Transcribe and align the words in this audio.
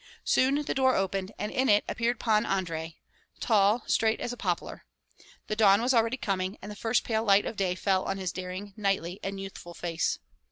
Soon 0.23 0.55
the 0.63 0.73
door 0.73 0.95
opened, 0.95 1.31
and 1.37 1.51
in 1.51 1.69
it 1.69 1.83
appeared 1.87 2.19
Pan 2.19 2.43
Andrei, 2.43 2.97
tall, 3.39 3.83
straight 3.85 4.19
as 4.19 4.33
a 4.33 4.35
poplar. 4.35 4.81
The 5.45 5.55
dawn 5.55 5.79
was 5.79 5.93
already 5.93 6.17
coming, 6.17 6.57
and 6.59 6.71
the 6.71 6.75
first 6.75 7.03
pale 7.03 7.23
light 7.23 7.45
of 7.45 7.55
day 7.55 7.75
fell 7.75 8.05
on 8.05 8.17
his 8.17 8.31
daring, 8.31 8.73
knightly, 8.75 9.19
and 9.23 9.39
youthful 9.39 9.75
face. 9.75 10.17